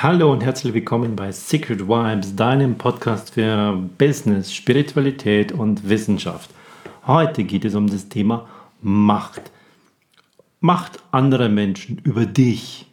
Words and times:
Hallo 0.00 0.30
und 0.30 0.44
herzlich 0.44 0.74
willkommen 0.74 1.16
bei 1.16 1.32
Secret 1.32 1.88
Vibes, 1.88 2.36
deinem 2.36 2.76
Podcast 2.78 3.34
für 3.34 3.72
Business, 3.98 4.54
Spiritualität 4.54 5.50
und 5.50 5.88
Wissenschaft. 5.88 6.50
Heute 7.04 7.42
geht 7.42 7.64
es 7.64 7.74
um 7.74 7.88
das 7.88 8.08
Thema 8.08 8.48
Macht. 8.80 9.50
Macht 10.60 11.00
anderer 11.10 11.48
Menschen 11.48 11.98
über 12.04 12.26
dich. 12.26 12.86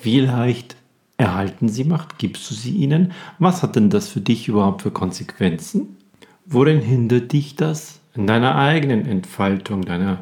Wie 0.00 0.20
leicht 0.20 0.76
erhalten 1.18 1.68
sie 1.68 1.84
Macht? 1.84 2.16
Gibst 2.16 2.50
du 2.50 2.54
sie 2.54 2.72
ihnen? 2.72 3.12
Was 3.38 3.62
hat 3.62 3.76
denn 3.76 3.90
das 3.90 4.08
für 4.08 4.22
dich 4.22 4.48
überhaupt 4.48 4.80
für 4.80 4.90
Konsequenzen? 4.90 5.98
Worin 6.46 6.80
hindert 6.80 7.34
dich 7.34 7.56
das 7.56 8.00
in 8.14 8.26
deiner 8.26 8.54
eigenen 8.54 9.04
Entfaltung, 9.04 9.84
deiner 9.84 10.20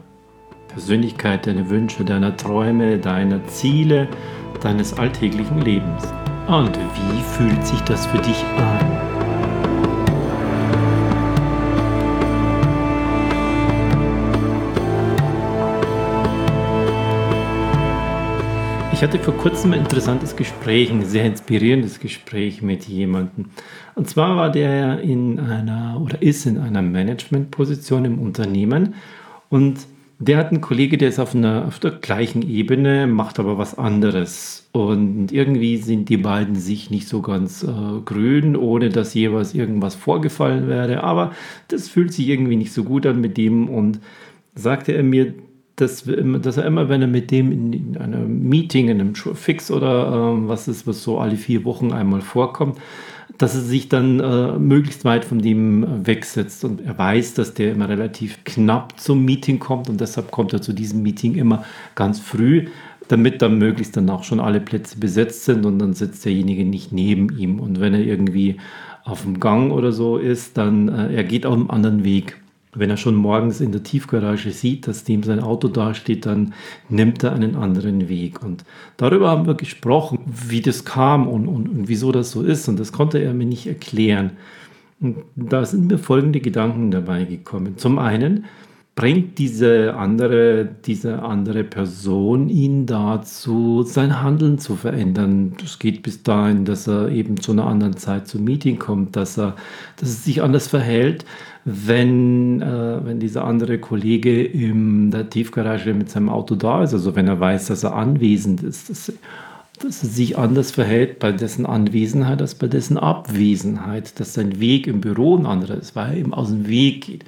Persönlichkeit, 0.67 1.47
deiner 1.47 1.71
Wünsche, 1.71 2.05
deiner 2.05 2.37
Träume, 2.37 2.99
deiner 2.99 3.47
Ziele? 3.47 4.09
Deines 4.65 4.95
alltäglichen 4.95 5.61
Lebens. 5.61 6.03
Und 6.47 6.77
wie 6.77 7.23
fühlt 7.23 7.67
sich 7.67 7.81
das 7.81 8.07
für 8.07 8.19
dich 8.19 8.45
an? 8.57 9.15
Ich 18.93 19.03
hatte 19.03 19.19
vor 19.19 19.37
kurzem 19.37 19.73
ein 19.75 19.81
interessantes 19.81 20.35
Gespräch, 20.35 20.91
ein 20.91 21.05
sehr 21.05 21.27
inspirierendes 21.27 22.01
Gespräch 22.01 22.63
mit 22.63 22.85
jemandem. 22.85 23.47
Und 23.95 24.09
zwar 24.09 24.37
war 24.37 24.51
der 24.51 25.01
in 25.01 25.41
einer 25.41 26.01
oder 26.01 26.23
ist 26.23 26.47
in 26.47 26.59
einer 26.59 26.81
Managementposition 26.81 28.07
im 28.07 28.19
Unternehmen 28.19 28.95
und 29.51 29.87
der 30.19 30.39
hat 30.39 30.51
einen 30.51 30.61
Kollege, 30.61 30.97
der 30.97 31.09
ist 31.09 31.19
auf, 31.19 31.35
einer, 31.35 31.67
auf 31.67 31.79
der 31.79 31.93
gleichen 31.93 32.43
Ebene, 32.49 33.07
macht 33.07 33.39
aber 33.39 33.59
was 33.59 33.77
anderes. 33.77 34.69
Und 34.73 35.33
irgendwie 35.33 35.77
sind 35.77 36.09
die 36.09 36.17
beiden 36.17 36.55
sich 36.55 36.91
nicht 36.91 37.09
so 37.09 37.21
ganz 37.21 37.63
äh, 37.63 38.01
grün, 38.05 38.57
ohne 38.57 38.91
dass 38.91 39.15
jeweils 39.15 39.55
irgendwas 39.55 39.95
vorgefallen 39.95 40.69
wäre. 40.69 41.03
Aber 41.03 41.33
das 41.69 41.89
fühlt 41.89 42.13
sich 42.13 42.29
irgendwie 42.29 42.57
nicht 42.57 42.73
so 42.73 42.85
gut 42.85 43.07
an 43.07 43.21
mit 43.21 43.37
dem. 43.37 43.69
Und 43.69 44.01
sagte 44.55 44.93
er 44.93 45.03
mir, 45.03 45.35
dass, 45.77 46.05
dass 46.05 46.57
er 46.57 46.67
immer, 46.67 46.89
wenn 46.89 47.03
er 47.03 47.09
mit 47.09 47.31
dem 47.31 47.51
in, 47.51 47.73
in 47.73 47.97
einem 47.97 48.49
Meeting, 48.49 48.89
in 48.89 49.01
einem 49.01 49.15
Fix 49.15 49.71
oder 49.71 50.09
äh, 50.09 50.49
was 50.49 50.69
ist, 50.69 50.87
was 50.87 51.03
so 51.03 51.19
alle 51.19 51.37
vier 51.37 51.65
Wochen 51.65 51.93
einmal 51.93 52.21
vorkommt, 52.21 52.79
dass 53.39 53.55
er 53.55 53.63
sich 53.63 53.89
dann 53.89 54.21
äh, 54.21 54.59
möglichst 54.59 55.05
weit 55.05 55.25
von 55.25 55.41
dem 55.41 56.07
wegsetzt. 56.07 56.65
Und 56.65 56.81
er 56.81 56.97
weiß, 56.97 57.35
dass 57.35 57.55
der 57.55 57.73
immer 57.73 57.89
relativ 57.89 58.45
knapp 58.45 58.99
zum 59.01 59.25
Meeting 59.25 59.59
kommt 59.59 59.89
und 59.89 60.01
deshalb 60.01 60.31
kommt 60.31 60.53
er 60.53 60.63
zu 60.63 60.73
diesem 60.73 61.03
Meeting 61.03 61.35
immer 61.35 61.65
ganz 61.95 62.21
früh, 62.21 62.67
damit 63.09 63.43
dann 63.43 63.59
möglichst 63.59 63.97
dann 63.97 64.09
auch 64.09 64.25
schon 64.25 64.41
alle 64.41 64.61
Plätze 64.61 64.99
besetzt 64.99 65.45
sind 65.45 65.67
und 65.67 65.79
dann 65.79 65.95
sitzt 65.95 66.25
derjenige 66.25 66.65
nicht 66.65 66.93
neben 66.93 67.37
ihm. 67.37 67.61
Und 67.61 67.81
wenn 67.81 67.95
er 67.95 68.01
irgendwie 68.01 68.57
auf 69.05 69.23
dem 69.23 69.41
Gang 69.41 69.73
oder 69.73 69.93
so 69.93 70.17
ist, 70.17 70.57
dann 70.57 70.89
äh, 70.89 71.15
er 71.15 71.25
geht 71.25 71.45
auf 71.45 71.55
einem 71.55 71.71
anderen 71.71 72.05
Weg 72.05 72.37
wenn 72.77 72.91
er 72.91 72.97
schon 72.97 73.15
morgens 73.15 73.61
in 73.61 73.73
der 73.73 73.83
Tiefgarage 73.83 74.51
sieht, 74.51 74.87
dass 74.87 75.05
dem 75.05 75.23
sein 75.23 75.41
Auto 75.41 75.69
dasteht, 75.69 76.27
dann 76.27 76.55
nimmt 76.89 77.23
er 77.23 77.33
einen 77.33 77.57
anderen 77.57 78.09
Weg. 78.09 78.43
Und 78.43 78.65
darüber 78.97 79.31
haben 79.31 79.47
wir 79.47 79.55
gesprochen, 79.55 80.19
wie 80.27 80.61
das 80.61 80.85
kam 80.85 81.29
und, 81.29 81.47
und, 81.47 81.69
und 81.69 81.89
wieso 81.89 82.13
das 82.13 82.31
so 82.31 82.43
ist. 82.43 82.69
Und 82.69 82.81
das 82.81 82.93
konnte 82.93 83.19
er 83.19 83.35
mir 83.35 83.47
nicht 83.47 83.67
erklären. 83.67 84.33
Und 85.01 85.17
da 85.37 85.65
sind 85.65 85.89
mir 85.89 85.99
folgende 85.99 86.41
Gedanken 86.41 86.91
dabei 86.91 87.25
gekommen. 87.25 87.77
Zum 87.77 87.99
einen, 87.99 88.45
bringt 88.97 89.39
diese 89.39 89.95
andere, 89.95 90.69
diese 90.85 91.23
andere 91.23 91.65
Person 91.65 92.49
ihn 92.49 92.87
dazu, 92.87 93.83
sein 93.83 94.23
Handeln 94.23 94.59
zu 94.59 94.77
verändern. 94.77 95.55
Das 95.61 95.81
geht 95.81 96.03
bis 96.03 96.23
dahin, 96.23 96.65
dass 96.65 96.87
er 96.87 97.09
eben 97.09 97.41
zu 97.41 97.53
einer 97.53 97.67
anderen 97.67 97.97
Zeit 97.97 98.29
zum 98.29 98.45
Meeting 98.45 98.79
kommt, 98.79 99.17
dass 99.17 99.37
er, 99.37 99.57
dass 99.97 100.11
er 100.11 100.15
sich 100.15 100.43
anders 100.43 100.69
verhält, 100.69 101.25
wenn, 101.65 102.63
äh, 102.63 103.05
wenn 103.05 103.19
dieser 103.19 103.45
andere 103.45 103.79
Kollege 103.79 104.45
in 104.45 105.11
der 105.11 105.29
Tiefgarage 105.29 105.93
mit 105.93 106.11
seinem 106.11 106.29
Auto 106.29 106.55
da 106.55 106.85
ist, 106.85 106.93
also 106.93 107.17
wenn 107.17 107.27
er 107.27 107.41
weiß, 107.41 107.67
dass 107.67 107.83
er 107.83 107.97
anwesend 107.97 108.63
ist, 108.63 108.91
dass, 108.91 109.13
dass 109.83 110.03
er 110.05 110.09
sich 110.09 110.39
anders 110.39 110.71
verhält 110.71 111.19
bei 111.19 111.33
dessen 111.33 111.67
Anwesenheit 111.67 112.41
als 112.41 112.55
bei 112.55 112.69
dessen 112.69 112.97
Abwesenheit, 112.97 114.21
dass 114.21 114.35
sein 114.35 114.61
Weg 114.61 114.87
im 114.87 115.01
Büro 115.01 115.37
ein 115.37 115.47
anderer 115.47 115.79
ist, 115.79 115.97
weil 115.97 116.13
er 116.13 116.19
eben 116.19 116.35
aus 116.35 116.51
dem 116.51 116.69
Weg 116.69 117.07
geht, 117.07 117.25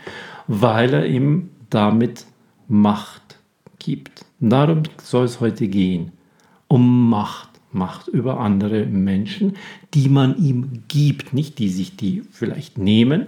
weil 0.46 0.94
er 0.94 1.06
eben 1.06 1.50
damit 1.70 2.26
Macht 2.68 3.38
gibt. 3.78 4.24
darum 4.40 4.82
soll 5.02 5.24
es 5.24 5.40
heute 5.40 5.68
gehen. 5.68 6.12
Um 6.68 7.08
Macht. 7.10 7.50
Macht 7.72 8.08
über 8.08 8.40
andere 8.40 8.86
Menschen, 8.86 9.54
die 9.92 10.08
man 10.08 10.38
ihm 10.38 10.84
gibt, 10.88 11.34
nicht 11.34 11.58
die 11.58 11.68
sich 11.68 11.94
die 11.94 12.22
vielleicht 12.30 12.78
nehmen, 12.78 13.26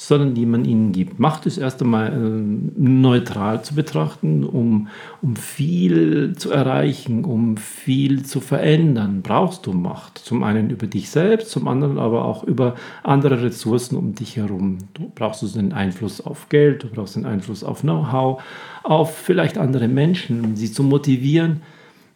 sondern 0.00 0.32
die 0.32 0.46
man 0.46 0.64
ihnen 0.64 0.92
gibt. 0.92 1.18
Macht 1.18 1.44
ist 1.44 1.58
erst 1.58 1.82
einmal 1.82 2.10
äh, 2.10 2.80
neutral 2.80 3.62
zu 3.62 3.74
betrachten, 3.74 4.44
um, 4.44 4.88
um 5.20 5.36
viel 5.36 6.34
zu 6.36 6.50
erreichen, 6.50 7.26
um 7.26 7.58
viel 7.58 8.22
zu 8.22 8.40
verändern, 8.40 9.20
brauchst 9.20 9.66
du 9.66 9.72
Macht. 9.72 10.16
Zum 10.16 10.42
einen 10.42 10.70
über 10.70 10.86
dich 10.86 11.10
selbst, 11.10 11.50
zum 11.50 11.68
anderen 11.68 11.98
aber 11.98 12.24
auch 12.24 12.44
über 12.44 12.76
andere 13.02 13.42
Ressourcen 13.42 13.96
um 13.96 14.14
dich 14.14 14.38
herum. 14.38 14.78
Du 14.94 15.12
brauchst 15.14 15.42
also 15.42 15.60
den 15.60 15.74
Einfluss 15.74 16.22
auf 16.22 16.48
Geld, 16.48 16.82
du 16.82 16.88
brauchst 16.88 17.16
den 17.16 17.26
Einfluss 17.26 17.62
auf 17.62 17.82
Know-how, 17.82 18.42
auf 18.82 19.14
vielleicht 19.14 19.58
andere 19.58 19.86
Menschen, 19.86 20.42
um 20.42 20.56
sie 20.56 20.72
zu 20.72 20.82
motivieren 20.82 21.60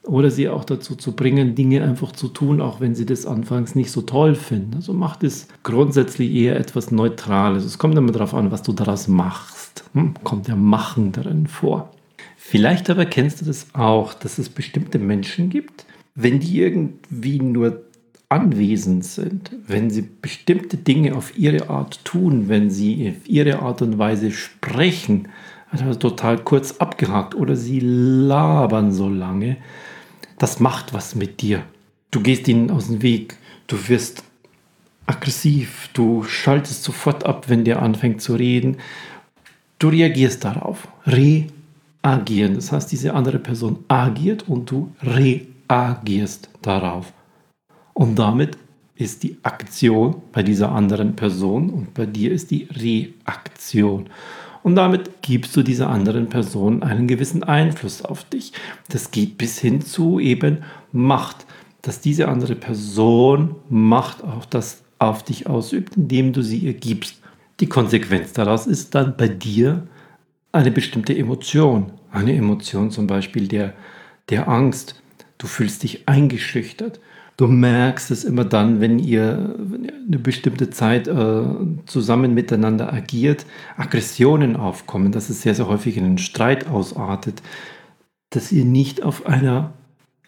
oder 0.06 0.30
sie 0.30 0.48
auch 0.48 0.64
dazu 0.64 0.96
zu 0.96 1.12
bringen, 1.12 1.54
Dinge 1.54 1.82
einfach 1.82 2.12
zu 2.12 2.28
tun, 2.28 2.60
auch 2.60 2.80
wenn 2.80 2.94
sie 2.94 3.06
das 3.06 3.26
anfangs 3.26 3.74
nicht 3.74 3.90
so 3.90 4.02
toll 4.02 4.34
finden. 4.34 4.74
Also 4.74 4.92
macht 4.92 5.24
es 5.24 5.48
grundsätzlich 5.62 6.32
eher 6.32 6.56
etwas 6.56 6.90
Neutrales. 6.90 7.64
Es 7.64 7.78
kommt 7.78 7.96
immer 7.96 8.12
darauf 8.12 8.34
an, 8.34 8.50
was 8.50 8.62
du 8.62 8.72
daraus 8.72 9.08
machst. 9.08 9.84
Hm? 9.94 10.14
Kommt 10.22 10.48
ja 10.48 10.56
Machen 10.56 11.12
darin 11.12 11.46
vor. 11.46 11.90
Vielleicht 12.36 12.90
aber 12.90 13.06
kennst 13.06 13.40
du 13.40 13.46
das 13.46 13.68
auch, 13.72 14.12
dass 14.12 14.38
es 14.38 14.50
bestimmte 14.50 14.98
Menschen 14.98 15.48
gibt, 15.48 15.86
wenn 16.14 16.40
die 16.40 16.60
irgendwie 16.60 17.40
nur 17.40 17.82
anwesend 18.28 19.04
sind, 19.04 19.52
wenn 19.66 19.90
sie 19.90 20.02
bestimmte 20.02 20.76
Dinge 20.76 21.14
auf 21.14 21.38
ihre 21.38 21.70
Art 21.70 22.04
tun, 22.04 22.48
wenn 22.48 22.70
sie 22.70 23.14
auf 23.16 23.28
ihre 23.28 23.60
Art 23.60 23.80
und 23.80 23.98
Weise 23.98 24.30
sprechen, 24.30 25.28
also 25.70 25.94
total 25.94 26.38
kurz 26.38 26.72
abgehakt 26.78 27.34
oder 27.34 27.56
sie 27.56 27.80
labern 27.80 28.92
so 28.92 29.08
lange, 29.08 29.56
das 30.38 30.60
macht 30.60 30.92
was 30.92 31.14
mit 31.14 31.40
dir. 31.40 31.64
Du 32.10 32.20
gehst 32.20 32.48
ihnen 32.48 32.70
aus 32.70 32.86
dem 32.86 33.02
Weg, 33.02 33.36
du 33.66 33.88
wirst 33.88 34.22
aggressiv, 35.06 35.90
du 35.92 36.24
schaltest 36.24 36.82
sofort 36.84 37.24
ab, 37.26 37.48
wenn 37.48 37.64
der 37.64 37.82
anfängt 37.82 38.22
zu 38.22 38.34
reden. 38.34 38.78
Du 39.78 39.88
reagierst 39.88 40.44
darauf. 40.44 40.88
Reagieren. 41.06 42.54
Das 42.54 42.72
heißt, 42.72 42.90
diese 42.90 43.14
andere 43.14 43.38
Person 43.38 43.84
agiert 43.88 44.48
und 44.48 44.70
du 44.70 44.92
reagierst 45.02 46.48
darauf. 46.62 47.12
Und 47.92 48.16
damit 48.18 48.56
ist 48.96 49.22
die 49.22 49.38
Aktion 49.42 50.22
bei 50.32 50.42
dieser 50.42 50.70
anderen 50.72 51.16
Person 51.16 51.70
und 51.70 51.94
bei 51.94 52.06
dir 52.06 52.30
ist 52.30 52.50
die 52.50 52.68
Reaktion 52.70 54.08
und 54.64 54.76
damit 54.76 55.20
gibst 55.20 55.54
du 55.56 55.62
dieser 55.62 55.90
anderen 55.90 56.30
Person 56.30 56.82
einen 56.82 57.06
gewissen 57.06 57.42
Einfluss 57.42 58.02
auf 58.02 58.24
dich. 58.24 58.54
Das 58.88 59.10
geht 59.10 59.36
bis 59.36 59.58
hin 59.58 59.82
zu 59.82 60.18
eben 60.18 60.64
Macht, 60.90 61.44
dass 61.82 62.00
diese 62.00 62.28
andere 62.28 62.56
Person 62.56 63.56
Macht 63.68 64.24
auf, 64.24 64.46
das, 64.46 64.82
auf 64.98 65.22
dich 65.22 65.46
ausübt, 65.46 65.98
indem 65.98 66.32
du 66.32 66.42
sie 66.42 66.56
ihr 66.56 66.72
gibst. 66.72 67.20
Die 67.60 67.66
Konsequenz 67.68 68.32
daraus 68.32 68.66
ist 68.66 68.94
dann 68.94 69.18
bei 69.18 69.28
dir 69.28 69.86
eine 70.50 70.70
bestimmte 70.70 71.14
Emotion. 71.14 71.92
Eine 72.10 72.34
Emotion 72.34 72.90
zum 72.90 73.06
Beispiel 73.06 73.48
der, 73.48 73.74
der 74.30 74.48
Angst. 74.48 75.02
Du 75.36 75.46
fühlst 75.46 75.82
dich 75.82 76.08
eingeschüchtert. 76.08 77.00
Du 77.36 77.48
merkst 77.48 78.12
es 78.12 78.22
immer 78.22 78.44
dann, 78.44 78.80
wenn 78.80 78.98
ihr, 79.00 79.56
eine 80.06 80.18
bestimmte 80.18 80.70
Zeit 80.70 81.08
äh, 81.08 81.42
zusammen 81.86 82.32
miteinander 82.32 82.92
agiert, 82.92 83.44
Aggressionen 83.76 84.56
aufkommen, 84.56 85.10
dass 85.10 85.30
es 85.30 85.42
sehr, 85.42 85.54
sehr 85.54 85.66
häufig 85.66 85.96
in 85.96 86.04
einen 86.04 86.18
Streit 86.18 86.68
ausartet, 86.68 87.42
dass 88.30 88.52
ihr 88.52 88.64
nicht 88.64 89.02
auf 89.02 89.26
einer 89.26 89.72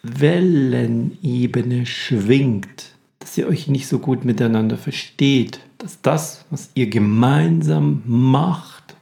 Wellenebene 0.02 1.86
schwingt, 1.86 2.96
dass 3.20 3.38
ihr 3.38 3.46
euch 3.46 3.68
nicht 3.68 3.86
so 3.86 3.98
gut 4.00 4.24
miteinander 4.24 4.76
versteht, 4.76 5.60
dass 5.78 6.00
das, 6.02 6.44
was 6.50 6.70
ihr 6.74 6.88
gemeinsam 6.88 8.02
macht, 8.06 8.96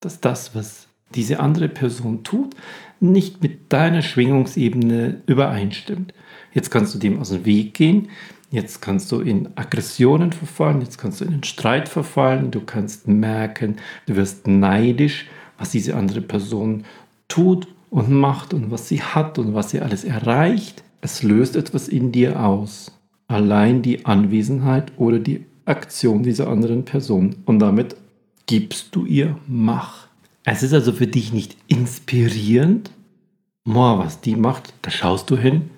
dass 0.00 0.20
das, 0.20 0.54
was 0.54 0.86
diese 1.14 1.40
andere 1.40 1.68
Person 1.68 2.24
tut, 2.24 2.54
nicht 3.00 3.42
mit 3.42 3.72
deiner 3.72 4.02
Schwingungsebene 4.02 5.22
übereinstimmt. 5.26 6.14
Jetzt 6.54 6.70
kannst 6.70 6.94
du 6.94 6.98
dem 6.98 7.20
aus 7.20 7.30
dem 7.30 7.44
Weg 7.44 7.74
gehen. 7.74 8.08
Jetzt 8.50 8.80
kannst 8.80 9.10
du 9.10 9.20
in 9.20 9.48
Aggressionen 9.56 10.32
verfallen, 10.32 10.80
jetzt 10.80 10.96
kannst 10.96 11.20
du 11.20 11.24
in 11.24 11.32
den 11.32 11.42
Streit 11.42 11.88
verfallen, 11.88 12.52
du 12.52 12.60
kannst 12.60 13.08
merken, 13.08 13.76
du 14.06 14.14
wirst 14.14 14.46
neidisch, 14.46 15.26
was 15.58 15.70
diese 15.70 15.96
andere 15.96 16.20
Person 16.20 16.84
tut 17.26 17.66
und 17.90 18.12
macht 18.12 18.54
und 18.54 18.70
was 18.70 18.88
sie 18.88 19.02
hat 19.02 19.40
und 19.40 19.54
was 19.54 19.70
sie 19.70 19.80
alles 19.80 20.04
erreicht. 20.04 20.84
Es 21.00 21.24
löst 21.24 21.56
etwas 21.56 21.88
in 21.88 22.12
dir 22.12 22.44
aus. 22.44 22.92
Allein 23.26 23.82
die 23.82 24.06
Anwesenheit 24.06 24.92
oder 24.98 25.18
die 25.18 25.46
Aktion 25.64 26.22
dieser 26.22 26.48
anderen 26.48 26.84
Person. 26.84 27.36
Und 27.46 27.58
damit 27.58 27.96
gibst 28.46 28.94
du 28.94 29.04
ihr 29.04 29.36
Macht. 29.48 30.08
Es 30.44 30.62
ist 30.62 30.74
also 30.74 30.92
für 30.92 31.06
dich 31.06 31.32
nicht 31.32 31.56
inspirierend. 31.66 32.90
Boah, 33.64 33.98
was 33.98 34.20
die 34.20 34.36
macht, 34.36 34.74
da 34.82 34.90
schaust 34.90 35.30
du 35.30 35.36
hin, 35.36 35.70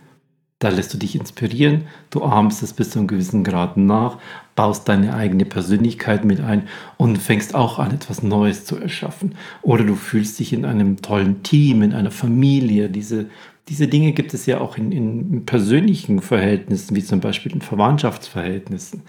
da 0.58 0.70
lässt 0.70 0.94
du 0.94 0.98
dich 0.98 1.16
inspirieren, 1.16 1.82
du 2.08 2.24
ahmst 2.24 2.62
es 2.62 2.72
bis 2.72 2.90
zu 2.90 2.98
einem 2.98 3.08
gewissen 3.08 3.44
Grad 3.44 3.76
nach, 3.76 4.18
baust 4.54 4.88
deine 4.88 5.14
eigene 5.14 5.44
Persönlichkeit 5.44 6.24
mit 6.24 6.40
ein 6.40 6.66
und 6.96 7.18
fängst 7.18 7.54
auch 7.54 7.78
an, 7.78 7.92
etwas 7.92 8.22
Neues 8.22 8.64
zu 8.64 8.76
erschaffen. 8.76 9.34
Oder 9.60 9.84
du 9.84 9.94
fühlst 9.94 10.38
dich 10.38 10.54
in 10.54 10.64
einem 10.64 11.02
tollen 11.02 11.42
Team, 11.42 11.82
in 11.82 11.92
einer 11.92 12.10
Familie. 12.10 12.88
Diese, 12.88 13.26
diese 13.68 13.86
Dinge 13.86 14.12
gibt 14.12 14.32
es 14.32 14.46
ja 14.46 14.60
auch 14.60 14.78
in, 14.78 14.92
in 14.92 15.44
persönlichen 15.44 16.22
Verhältnissen, 16.22 16.96
wie 16.96 17.04
zum 17.04 17.20
Beispiel 17.20 17.52
in 17.52 17.60
Verwandtschaftsverhältnissen. 17.60 19.02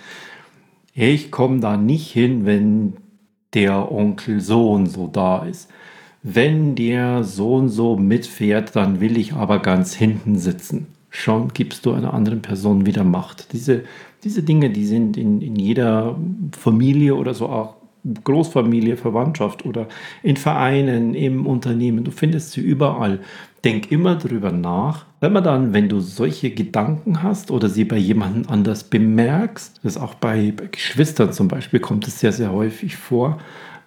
Ich 0.93 1.31
komme 1.31 1.61
da 1.61 1.77
nicht 1.77 2.11
hin, 2.11 2.45
wenn 2.45 2.97
der 3.53 3.89
Onkel 3.89 4.41
so 4.41 4.71
und 4.71 4.87
so 4.87 5.07
da 5.07 5.45
ist. 5.45 5.69
Wenn 6.23 6.75
der 6.75 7.23
so 7.23 7.55
und 7.55 7.69
so 7.69 7.95
mitfährt, 7.95 8.75
dann 8.75 8.99
will 8.99 9.17
ich 9.17 9.31
aber 9.31 9.59
ganz 9.59 9.93
hinten 9.93 10.37
sitzen. 10.37 10.87
Schon 11.19 11.47
gibst 11.47 11.83
du 11.87 11.93
einer 11.93 12.13
anderen 12.13 12.43
Person 12.43 12.85
wieder 12.85 13.03
Macht. 13.03 13.51
Diese, 13.51 13.85
diese 14.23 14.43
Dinge, 14.43 14.69
die 14.69 14.85
sind 14.85 15.17
in, 15.17 15.41
in 15.41 15.55
jeder 15.55 16.15
Familie 16.55 17.15
oder 17.15 17.33
so 17.33 17.49
auch 17.49 17.77
Großfamilie, 18.23 18.97
Verwandtschaft 18.97 19.65
oder 19.65 19.87
in 20.21 20.37
Vereinen, 20.37 21.15
im 21.15 21.47
Unternehmen. 21.47 22.03
Du 22.03 22.11
findest 22.11 22.51
sie 22.51 22.61
überall. 22.61 23.19
Denk 23.63 23.91
immer 23.91 24.15
darüber 24.15 24.51
nach. 24.51 25.07
Wenn 25.19 25.33
man 25.33 25.43
dann, 25.43 25.73
wenn 25.73 25.89
du 25.89 26.01
solche 26.01 26.51
Gedanken 26.51 27.23
hast 27.23 27.49
oder 27.49 27.67
sie 27.67 27.83
bei 27.83 27.97
jemandem 27.97 28.43
anders 28.47 28.83
bemerkst, 28.83 29.79
das 29.81 29.97
auch 29.97 30.13
bei, 30.13 30.53
bei 30.55 30.67
Geschwistern 30.67 31.33
zum 31.33 31.47
Beispiel, 31.47 31.79
kommt 31.79 32.07
es 32.07 32.19
sehr, 32.19 32.31
sehr 32.31 32.51
häufig 32.51 32.95
vor, 32.95 33.39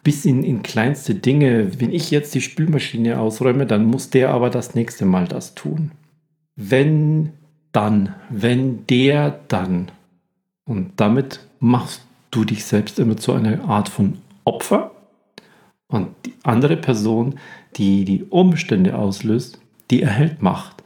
bis 0.02 0.24
in, 0.24 0.42
in 0.42 0.64
kleinste 0.64 1.14
Dinge. 1.14 1.80
Wenn 1.80 1.92
ich 1.92 2.10
jetzt 2.10 2.34
die 2.34 2.40
Spülmaschine 2.40 3.20
ausräume, 3.20 3.66
dann 3.66 3.84
muss 3.84 4.10
der 4.10 4.30
aber 4.30 4.50
das 4.50 4.74
nächste 4.74 5.04
Mal 5.04 5.28
das 5.28 5.54
tun. 5.54 5.92
Wenn 6.62 7.32
dann, 7.72 8.14
wenn 8.28 8.86
der 8.86 9.40
dann. 9.48 9.90
Und 10.66 10.92
damit 10.96 11.40
machst 11.58 12.02
du 12.30 12.44
dich 12.44 12.64
selbst 12.66 12.98
immer 12.98 13.16
zu 13.16 13.32
einer 13.32 13.64
Art 13.64 13.88
von 13.88 14.18
Opfer. 14.44 14.90
Und 15.88 16.08
die 16.26 16.34
andere 16.42 16.76
Person, 16.76 17.36
die 17.76 18.04
die 18.04 18.24
Umstände 18.24 18.96
auslöst, 18.96 19.58
die 19.90 20.02
erhält 20.02 20.42
Macht. 20.42 20.84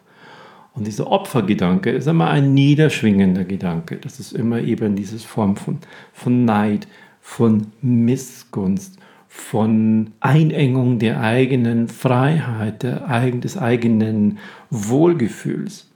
Und 0.74 0.86
dieser 0.86 1.10
Opfergedanke 1.10 1.90
ist 1.90 2.06
immer 2.06 2.30
ein 2.30 2.54
niederschwingender 2.54 3.44
Gedanke. 3.44 3.96
Das 3.96 4.20
ist 4.20 4.32
immer 4.32 4.60
eben 4.60 4.94
diese 4.94 5.18
Form 5.18 5.56
von, 5.56 5.78
von 6.12 6.44
Neid, 6.44 6.86
von 7.20 7.68
Missgunst, 7.82 8.98
von 9.36 10.12
Einengung 10.20 11.00
der 11.00 11.20
eigenen 11.20 11.88
Freiheit, 11.88 12.84
des 12.84 13.58
eigenen 13.58 14.38
Wohlgefühls. 14.70 15.90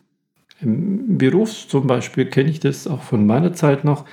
Im 0.61 1.19
Beruf 1.19 1.69
zum 1.69 1.87
Beispiel 1.87 2.27
kenne 2.27 2.51
ich 2.51 2.59
das 2.59 2.89
auch 2.89 3.01
von 3.01 3.27
meiner 3.27 3.53
Zeit 3.53 3.85
noch, 3.85 4.05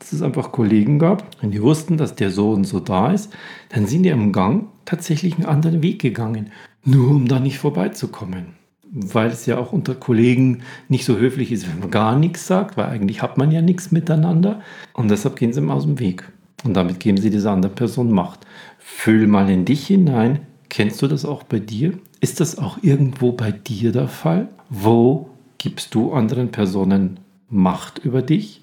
dass 0.00 0.12
es 0.12 0.20
einfach 0.20 0.50
Kollegen 0.50 0.98
gab, 0.98 1.24
wenn 1.40 1.52
die 1.52 1.62
wussten, 1.62 1.96
dass 1.96 2.16
der 2.16 2.32
so 2.32 2.50
und 2.50 2.64
so 2.64 2.80
da 2.80 3.12
ist, 3.12 3.32
dann 3.68 3.86
sind 3.86 4.02
die 4.02 4.08
im 4.08 4.32
Gang 4.32 4.66
tatsächlich 4.84 5.36
einen 5.36 5.46
anderen 5.46 5.80
Weg 5.84 6.00
gegangen, 6.00 6.50
nur 6.84 7.08
um 7.08 7.28
da 7.28 7.38
nicht 7.38 7.58
vorbeizukommen. 7.58 8.46
Weil 8.90 9.28
es 9.28 9.46
ja 9.46 9.58
auch 9.58 9.72
unter 9.72 9.94
Kollegen 9.94 10.62
nicht 10.88 11.04
so 11.04 11.18
höflich 11.18 11.52
ist, 11.52 11.70
wenn 11.70 11.78
man 11.78 11.90
gar 11.92 12.18
nichts 12.18 12.48
sagt, 12.48 12.76
weil 12.76 12.86
eigentlich 12.86 13.22
hat 13.22 13.38
man 13.38 13.52
ja 13.52 13.62
nichts 13.62 13.92
miteinander. 13.92 14.60
Und 14.92 15.08
deshalb 15.08 15.36
gehen 15.36 15.52
sie 15.52 15.60
ihm 15.60 15.70
aus 15.70 15.84
dem 15.84 16.00
Weg. 16.00 16.24
Und 16.64 16.74
damit 16.74 17.00
geben 17.00 17.18
sie 17.18 17.30
dieser 17.30 17.52
anderen 17.52 17.74
Person 17.74 18.12
Macht. 18.12 18.40
Fühl 18.78 19.26
mal 19.26 19.50
in 19.50 19.64
dich 19.64 19.86
hinein. 19.86 20.40
Kennst 20.68 21.02
du 21.02 21.06
das 21.06 21.24
auch 21.24 21.42
bei 21.42 21.58
dir? 21.58 21.98
Ist 22.20 22.40
das 22.40 22.58
auch 22.58 22.78
irgendwo 22.82 23.32
bei 23.32 23.50
dir 23.50 23.92
der 23.92 24.08
Fall? 24.08 24.48
Wo 24.70 25.28
gibst 25.58 25.94
du 25.94 26.12
anderen 26.12 26.50
Personen 26.50 27.20
Macht 27.48 27.98
über 27.98 28.22
dich? 28.22 28.62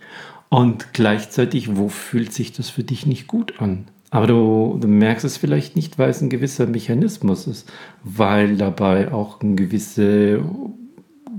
Und 0.49 0.93
gleichzeitig, 0.93 1.75
wo 1.77 1.89
fühlt 1.89 2.33
sich 2.33 2.51
das 2.51 2.69
für 2.69 2.83
dich 2.83 3.05
nicht 3.05 3.27
gut 3.27 3.61
an? 3.61 3.85
Aber 4.11 4.25
du, 4.25 4.77
du, 4.81 4.87
merkst 4.87 5.23
es 5.23 5.37
vielleicht 5.37 5.75
nicht, 5.75 5.99
weil 5.99 6.09
es 6.09 6.21
ein 6.21 6.31
gewisser 6.31 6.65
Mechanismus 6.65 7.45
ist, 7.45 7.71
weil 8.03 8.57
dabei 8.57 9.11
auch 9.11 9.37
gewisse 9.39 10.43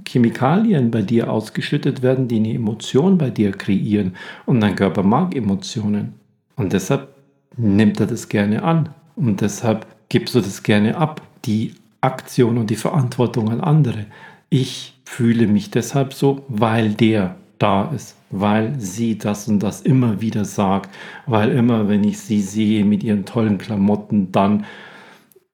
Chemikalien 0.06 0.91
bei 0.91 1.03
dir 1.03 1.33
ausgeschüttet 1.33 2.03
werden, 2.03 2.29
die 2.29 2.37
eine 2.37 2.55
Emotion 2.55 3.19
bei 3.19 3.31
dir 3.31 3.51
kreieren. 3.51 4.15
Und 4.47 4.61
dein 4.61 4.77
Körper 4.77 5.03
mag 5.03 5.35
Emotionen. 5.35 6.19
Und 6.61 6.75
deshalb 6.75 7.15
nimmt 7.57 8.01
er 8.01 8.07
das 8.07 8.29
gerne 8.29 8.62
an. 8.62 8.91
Und 9.17 9.41
deshalb 9.41 9.87
gibst 10.11 10.35
du 10.35 10.43
das 10.43 10.62
gerne 10.62 10.95
ab, 10.95 11.23
die 11.47 11.75
Aktion 12.03 12.59
und 12.59 12.69
die 12.69 12.77
Verantwortung 12.77 13.49
an 13.49 13.62
andere. 13.62 14.05
Ich 14.51 15.01
fühle 15.07 15.47
mich 15.47 15.71
deshalb 15.71 16.12
so, 16.12 16.45
weil 16.49 16.91
der 16.91 17.37
da 17.59 17.91
ist, 17.95 18.15
weil 18.29 18.79
sie 18.79 19.17
das 19.17 19.49
und 19.49 19.62
das 19.62 19.81
immer 19.81 20.21
wieder 20.21 20.45
sagt, 20.45 20.95
weil 21.25 21.51
immer, 21.51 21.89
wenn 21.89 22.05
ich 22.05 22.19
sie 22.19 22.43
sehe 22.43 22.85
mit 22.85 23.03
ihren 23.03 23.25
tollen 23.25 23.56
Klamotten, 23.56 24.31
dann 24.31 24.67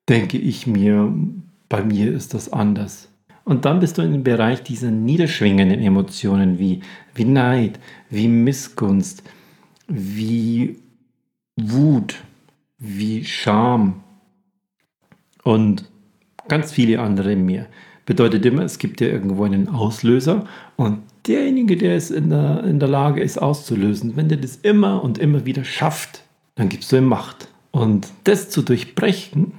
denke 0.09 0.39
ich 0.39 0.67
mir, 0.67 1.13
bei 1.69 1.85
mir 1.85 2.13
ist 2.13 2.35
das 2.35 2.53
anders. 2.53 3.09
Und 3.45 3.65
dann 3.65 3.79
bist 3.79 3.97
du 3.97 4.03
in 4.03 4.11
dem 4.11 4.25
Bereich 4.25 4.65
dieser 4.65 4.91
niederschwingenden 4.91 5.81
Emotionen 5.81 6.59
wie, 6.59 6.81
wie 7.15 7.25
Neid, 7.25 7.79
wie 8.11 8.27
Missgunst, 8.27 9.23
wie 9.87 10.81
Wut, 11.57 12.17
wie 12.79 13.25
Scham 13.25 14.03
und 15.43 15.91
ganz 16.49 16.73
viele 16.73 17.01
andere 17.01 17.35
mehr. 17.37 17.67
Bedeutet 18.05 18.45
immer, 18.47 18.63
es 18.63 18.79
gibt 18.79 19.01
ja 19.01 19.09
irgendwo 19.09 19.45
einen 19.45 19.69
Auslöser 19.69 20.47
und 20.77 21.01
derjenige, 21.27 21.77
der 21.77 21.97
es 21.97 22.11
in 22.11 22.31
der, 22.31 22.63
in 22.65 22.79
der 22.79 22.89
Lage 22.89 23.23
ist 23.23 23.39
auszulösen, 23.39 24.17
wenn 24.17 24.29
der 24.29 24.39
das 24.39 24.57
immer 24.57 25.03
und 25.03 25.19
immer 25.19 25.45
wieder 25.45 25.65
schafft, 25.65 26.23
dann 26.55 26.69
gibst 26.69 26.93
du 26.93 26.97
ihm 26.97 27.07
Macht. 27.07 27.49
Und 27.73 28.09
das 28.25 28.49
zu 28.49 28.63
durchbrechen, 28.63 29.53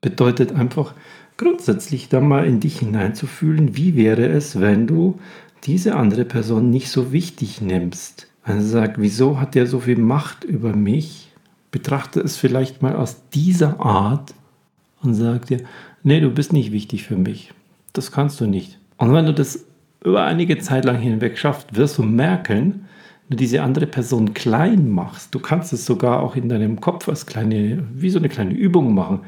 bedeutet 0.00 0.52
einfach 0.52 0.94
grundsätzlich 1.36 2.08
da 2.08 2.20
mal 2.20 2.46
in 2.46 2.60
dich 2.60 2.78
hineinzufühlen, 2.78 3.76
wie 3.76 3.96
wäre 3.96 4.26
es, 4.26 4.60
wenn 4.60 4.86
du 4.86 5.18
diese 5.64 5.94
andere 5.94 6.24
Person 6.24 6.70
nicht 6.70 6.90
so 6.90 7.12
wichtig 7.12 7.60
nimmst. 7.60 8.28
Also 8.42 8.66
sag, 8.66 9.00
wieso 9.00 9.38
hat 9.40 9.54
der 9.54 9.66
so 9.66 9.80
viel 9.80 9.98
Macht 9.98 10.44
über 10.44 10.74
mich? 10.74 11.29
Betrachte 11.70 12.20
es 12.20 12.36
vielleicht 12.36 12.82
mal 12.82 12.96
aus 12.96 13.28
dieser 13.30 13.80
Art 13.80 14.34
und 15.02 15.14
sag 15.14 15.46
dir, 15.46 15.62
nee, 16.02 16.20
du 16.20 16.30
bist 16.30 16.52
nicht 16.52 16.72
wichtig 16.72 17.04
für 17.04 17.16
mich. 17.16 17.52
Das 17.92 18.12
kannst 18.12 18.40
du 18.40 18.46
nicht. 18.46 18.78
Und 18.96 19.12
wenn 19.12 19.26
du 19.26 19.34
das 19.34 19.64
über 20.04 20.24
einige 20.24 20.58
Zeit 20.58 20.84
lang 20.84 20.98
hinweg 20.98 21.38
schaffst, 21.38 21.76
wirst 21.76 21.98
du 21.98 22.02
merken, 22.02 22.86
wenn 23.28 23.36
du 23.36 23.36
diese 23.36 23.62
andere 23.62 23.86
Person 23.86 24.34
klein 24.34 24.90
machst, 24.90 25.34
du 25.34 25.38
kannst 25.38 25.72
es 25.72 25.86
sogar 25.86 26.20
auch 26.20 26.36
in 26.36 26.48
deinem 26.48 26.80
Kopf 26.80 27.08
als 27.08 27.26
kleine, 27.26 27.84
wie 27.94 28.10
so 28.10 28.18
eine 28.18 28.28
kleine 28.28 28.54
Übung 28.54 28.94
machen. 28.94 29.20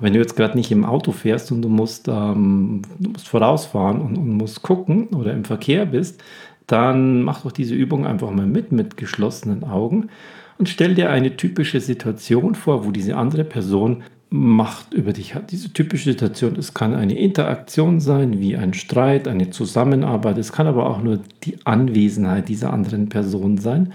Wenn 0.00 0.12
du 0.12 0.20
jetzt 0.20 0.36
gerade 0.36 0.56
nicht 0.56 0.70
im 0.70 0.84
Auto 0.84 1.12
fährst 1.12 1.50
und 1.50 1.60
du 1.60 1.68
musst, 1.68 2.08
ähm, 2.08 2.82
du 2.98 3.10
musst 3.10 3.28
vorausfahren 3.28 4.00
und, 4.00 4.16
und 4.16 4.30
musst 4.30 4.62
gucken 4.62 5.08
oder 5.08 5.32
im 5.32 5.44
Verkehr 5.44 5.86
bist, 5.86 6.22
dann 6.66 7.22
mach 7.22 7.42
doch 7.42 7.52
diese 7.52 7.74
Übung 7.74 8.06
einfach 8.06 8.30
mal 8.30 8.46
mit, 8.46 8.70
mit 8.70 8.96
geschlossenen 8.96 9.64
Augen 9.64 10.08
und 10.58 10.68
stell 10.68 10.94
dir 10.94 11.10
eine 11.10 11.36
typische 11.36 11.80
Situation 11.80 12.54
vor, 12.54 12.84
wo 12.84 12.90
diese 12.90 13.16
andere 13.16 13.44
Person 13.44 14.02
Macht 14.30 14.92
über 14.92 15.14
dich 15.14 15.34
hat. 15.34 15.52
Diese 15.52 15.72
typische 15.72 16.10
Situation, 16.10 16.56
es 16.56 16.74
kann 16.74 16.94
eine 16.94 17.18
Interaktion 17.18 17.98
sein, 17.98 18.40
wie 18.40 18.58
ein 18.58 18.74
Streit, 18.74 19.26
eine 19.26 19.48
Zusammenarbeit, 19.48 20.36
es 20.36 20.52
kann 20.52 20.66
aber 20.66 20.90
auch 20.90 21.02
nur 21.02 21.20
die 21.44 21.56
Anwesenheit 21.64 22.50
dieser 22.50 22.74
anderen 22.74 23.08
Person 23.08 23.56
sein. 23.56 23.94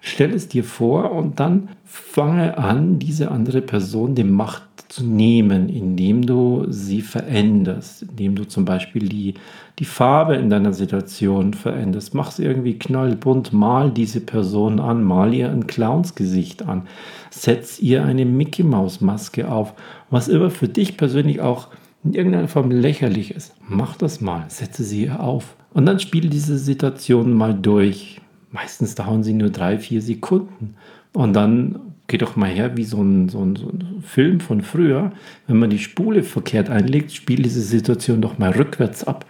Stell 0.00 0.34
es 0.34 0.46
dir 0.46 0.62
vor 0.62 1.10
und 1.10 1.40
dann 1.40 1.68
fange 1.84 2.58
an, 2.58 3.00
diese 3.00 3.32
andere 3.32 3.60
Person 3.60 4.14
die 4.14 4.22
Macht 4.22 4.62
zu 4.92 5.04
nehmen, 5.04 5.70
indem 5.70 6.26
du 6.26 6.66
sie 6.68 7.00
veränderst, 7.00 8.02
indem 8.02 8.34
du 8.34 8.44
zum 8.44 8.66
Beispiel 8.66 9.08
die, 9.08 9.34
die 9.78 9.86
Farbe 9.86 10.36
in 10.36 10.50
deiner 10.50 10.74
Situation 10.74 11.54
veränderst. 11.54 12.14
Mach 12.14 12.30
sie 12.30 12.44
irgendwie 12.44 12.78
knallbunt, 12.78 13.54
mal 13.54 13.90
diese 13.90 14.20
Person 14.20 14.80
an, 14.80 15.02
mal 15.02 15.32
ihr 15.32 15.50
ein 15.50 15.66
Clownsgesicht 15.66 16.68
an, 16.68 16.82
setz 17.30 17.80
ihr 17.80 18.04
eine 18.04 18.26
Mickey 18.26 18.64
Maus 18.64 19.00
Maske 19.00 19.50
auf, 19.50 19.72
was 20.10 20.28
immer 20.28 20.50
für 20.50 20.68
dich 20.68 20.98
persönlich 20.98 21.40
auch 21.40 21.68
in 22.04 22.12
irgendeiner 22.12 22.48
Form 22.48 22.70
lächerlich 22.70 23.30
ist. 23.30 23.54
Mach 23.66 23.96
das 23.96 24.20
mal, 24.20 24.44
setze 24.48 24.84
sie 24.84 25.04
ihr 25.04 25.20
auf 25.20 25.56
und 25.72 25.86
dann 25.86 26.00
spiel 26.00 26.28
diese 26.28 26.58
Situation 26.58 27.32
mal 27.32 27.54
durch. 27.54 28.20
Meistens 28.50 28.94
dauern 28.94 29.22
sie 29.22 29.32
nur 29.32 29.48
drei, 29.48 29.78
vier 29.78 30.02
Sekunden. 30.02 30.74
Und 31.14 31.32
dann 31.32 31.91
geht 32.12 32.20
doch 32.20 32.36
mal 32.36 32.50
her 32.50 32.76
wie 32.76 32.84
so 32.84 33.02
ein, 33.02 33.30
so, 33.30 33.42
ein, 33.42 33.56
so 33.56 33.68
ein, 33.68 34.04
Film 34.06 34.38
von 34.38 34.60
früher. 34.60 35.12
Wenn 35.46 35.58
man 35.58 35.70
die 35.70 35.78
Spule 35.78 36.22
verkehrt 36.22 36.68
einlegt, 36.68 37.10
spielt 37.10 37.42
diese 37.42 37.62
Situation 37.62 38.20
doch 38.20 38.36
mal 38.36 38.50
rückwärts 38.50 39.02
ab. 39.04 39.24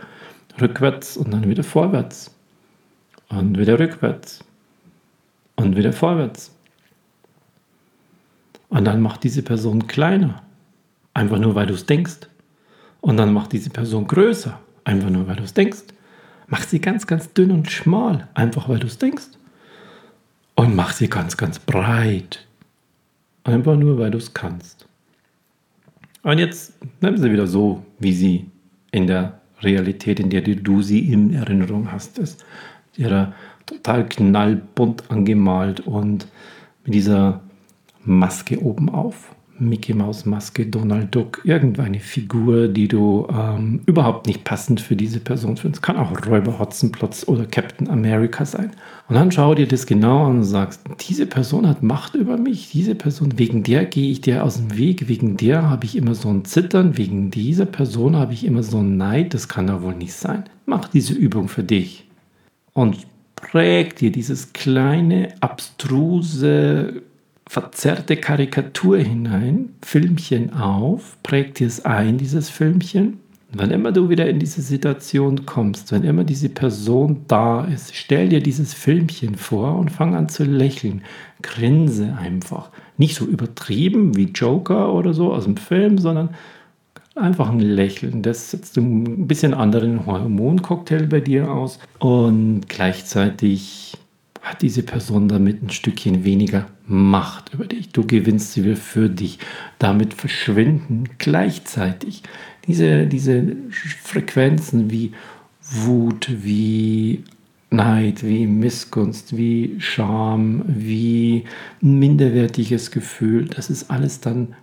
rückwärts 0.60 1.16
und 1.16 1.32
dann 1.32 1.48
wieder 1.48 1.62
vorwärts 1.62 2.34
und 3.28 3.56
wieder 3.56 3.78
rückwärts 3.78 4.40
und 5.54 5.76
wieder 5.76 5.92
vorwärts. 5.92 6.52
Und 8.68 8.84
dann 8.84 9.00
macht 9.00 9.22
diese 9.22 9.42
Person 9.42 9.86
kleiner, 9.86 10.42
einfach 11.14 11.38
nur 11.38 11.54
weil 11.54 11.66
du 11.66 11.74
es 11.74 11.86
denkst. 11.86 12.26
Und 13.00 13.16
dann 13.16 13.32
macht 13.32 13.52
diese 13.52 13.70
Person 13.70 14.08
größer, 14.08 14.58
einfach 14.82 15.10
nur 15.10 15.28
weil 15.28 15.36
du 15.36 15.44
es 15.44 15.54
denkst. 15.54 15.84
Mach 16.48 16.64
sie 16.64 16.80
ganz, 16.80 17.06
ganz 17.06 17.32
dünn 17.32 17.52
und 17.52 17.70
schmal, 17.70 18.26
einfach 18.34 18.68
weil 18.68 18.80
du 18.80 18.88
es 18.88 18.98
denkst. 18.98 19.28
Und 20.56 20.74
mach 20.74 20.92
sie 20.92 21.08
ganz, 21.08 21.36
ganz 21.36 21.60
breit, 21.60 22.44
einfach 23.44 23.76
nur 23.76 23.98
weil 23.98 24.10
du 24.10 24.18
es 24.18 24.34
kannst. 24.34 24.86
Und 26.22 26.38
jetzt 26.38 26.74
nimm 27.00 27.16
sie 27.16 27.32
wieder 27.32 27.46
so, 27.46 27.84
wie 27.98 28.12
sie 28.12 28.46
in 28.92 29.06
der 29.06 29.40
Realität, 29.60 30.20
in 30.20 30.30
der 30.30 30.42
du 30.42 30.82
sie 30.82 31.00
in 31.12 31.34
Erinnerung 31.34 31.90
hast, 31.90 32.18
ist. 32.18 32.44
Ihre 32.96 33.32
total 33.66 34.08
knallbunt 34.08 35.10
angemalt 35.10 35.80
und 35.80 36.28
mit 36.84 36.94
dieser 36.94 37.40
Maske 38.04 38.60
oben 38.60 38.88
auf. 38.90 39.34
Mickey 39.58 39.94
Maus 39.94 40.26
Maske, 40.26 40.66
Donald 40.66 41.14
Duck, 41.14 41.40
irgendeine 41.44 42.00
Figur, 42.00 42.68
die 42.68 42.88
du 42.88 43.26
ähm, 43.30 43.80
überhaupt 43.86 44.26
nicht 44.26 44.44
passend 44.44 44.80
für 44.80 44.96
diese 44.96 45.20
Person 45.20 45.56
findest. 45.56 45.82
Kann 45.82 45.96
auch 45.96 46.26
Räuber 46.26 46.58
Hotzenplotz 46.58 47.26
oder 47.28 47.46
Captain 47.46 47.88
America 47.88 48.44
sein. 48.44 48.72
Und 49.08 49.14
dann 49.14 49.30
schau 49.30 49.54
dir 49.54 49.68
das 49.68 49.86
genau 49.86 50.26
an 50.26 50.38
und 50.38 50.44
sagst, 50.44 50.80
diese 51.08 51.26
Person 51.26 51.68
hat 51.68 51.82
Macht 51.82 52.14
über 52.14 52.36
mich, 52.36 52.70
diese 52.70 52.94
Person, 52.94 53.38
wegen 53.38 53.62
der 53.62 53.84
gehe 53.84 54.10
ich 54.10 54.20
dir 54.20 54.44
aus 54.44 54.56
dem 54.56 54.76
Weg, 54.76 55.08
wegen 55.08 55.36
der 55.36 55.68
habe 55.68 55.84
ich 55.84 55.96
immer 55.96 56.14
so 56.14 56.28
ein 56.28 56.44
Zittern, 56.44 56.96
wegen 56.96 57.30
dieser 57.30 57.66
Person 57.66 58.16
habe 58.16 58.32
ich 58.32 58.44
immer 58.44 58.62
so 58.62 58.78
ein 58.78 58.96
Neid, 58.96 59.34
das 59.34 59.48
kann 59.48 59.66
doch 59.66 59.82
wohl 59.82 59.94
nicht 59.94 60.14
sein. 60.14 60.44
Mach 60.66 60.88
diese 60.88 61.14
Übung 61.14 61.48
für 61.48 61.62
dich 61.62 62.08
und 62.72 63.06
präg 63.36 63.96
dir 63.96 64.12
dieses 64.12 64.52
kleine, 64.52 65.34
abstruse, 65.40 67.02
verzerrte 67.48 68.16
Karikatur 68.16 68.98
hinein, 68.98 69.74
Filmchen 69.82 70.52
auf, 70.52 71.16
präg 71.22 71.54
dir 71.54 71.66
es 71.66 71.84
ein, 71.84 72.18
dieses 72.18 72.48
Filmchen. 72.48 73.18
Und 73.52 73.60
wann 73.60 73.70
immer 73.70 73.92
du 73.92 74.08
wieder 74.08 74.28
in 74.28 74.38
diese 74.38 74.62
Situation 74.62 75.44
kommst, 75.44 75.92
wenn 75.92 76.04
immer 76.04 76.24
diese 76.24 76.48
Person 76.48 77.24
da 77.28 77.64
ist, 77.64 77.94
stell 77.94 78.30
dir 78.30 78.42
dieses 78.42 78.72
Filmchen 78.72 79.34
vor 79.34 79.76
und 79.76 79.90
fang 79.90 80.14
an 80.14 80.28
zu 80.28 80.44
lächeln. 80.44 81.02
Grinse 81.42 82.16
einfach. 82.18 82.70
Nicht 82.96 83.14
so 83.14 83.26
übertrieben 83.26 84.16
wie 84.16 84.30
Joker 84.30 84.94
oder 84.94 85.12
so 85.12 85.34
aus 85.34 85.44
dem 85.44 85.58
Film, 85.58 85.98
sondern 85.98 86.30
einfach 87.14 87.50
ein 87.50 87.60
Lächeln. 87.60 88.22
Das 88.22 88.50
setzt 88.50 88.76
ein 88.78 89.26
bisschen 89.26 89.54
anderen 89.54 90.06
Hormoncocktail 90.06 91.06
bei 91.06 91.20
dir 91.20 91.50
aus 91.50 91.78
und 91.98 92.62
gleichzeitig 92.68 93.98
hat 94.52 94.62
diese 94.62 94.82
Person 94.82 95.28
damit 95.28 95.62
ein 95.62 95.70
Stückchen 95.70 96.24
weniger 96.24 96.66
Macht 96.86 97.54
über 97.54 97.64
dich. 97.64 97.88
Du 97.88 98.06
gewinnst 98.06 98.52
sie 98.52 98.76
für 98.76 99.08
dich. 99.08 99.38
Damit 99.78 100.12
verschwinden 100.12 101.08
gleichzeitig 101.16 102.22
diese, 102.66 103.06
diese 103.06 103.56
Frequenzen 104.02 104.90
wie 104.90 105.12
Wut, 105.62 106.28
wie 106.30 107.24
Neid, 107.70 108.22
wie 108.22 108.46
Missgunst, 108.46 109.36
wie 109.36 109.76
Scham, 109.78 110.64
wie 110.66 111.44
ein 111.82 111.98
minderwertiges 111.98 112.90
Gefühl. 112.90 113.46
Das 113.46 113.70
ist 113.70 113.90
alles 113.90 114.20
dann 114.20 114.54